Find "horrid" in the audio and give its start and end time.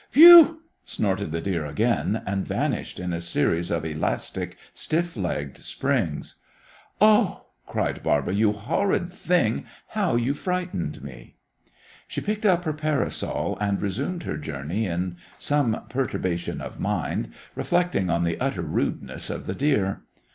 8.51-9.13